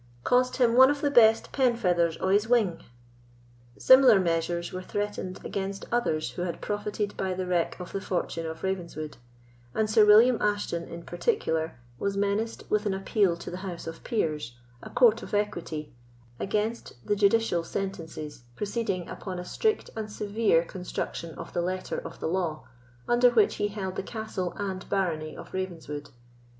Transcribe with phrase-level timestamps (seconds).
[0.23, 2.81] —cost him one of the best penfeathers o' his wing."
[3.77, 8.47] Similar measures were threatened against others who had profited by the wreck of the fortune
[8.47, 9.17] of Ravenswood;
[9.75, 14.03] and Sir William Ashton, in particular, was menaced with an appeal to the House of
[14.03, 15.93] Peers, a court of equity,
[16.39, 22.19] against the judicial sentences, proceeding upon a strict and severe construction of the letter of
[22.19, 22.67] the law,
[23.07, 26.09] under which he held the castle and barony of Ravenswood.